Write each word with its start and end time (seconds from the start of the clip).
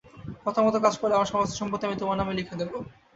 কথামতো 0.45 0.77
কাজ 0.85 0.93
করলে 0.97 1.15
আমার 1.15 1.31
সমস্ত 1.31 1.53
সম্পত্তি 1.55 1.83
আমি 1.87 1.97
তোমার 2.01 2.19
নামে 2.19 2.37
লিখে 2.39 2.59
দেবো। 2.61 2.77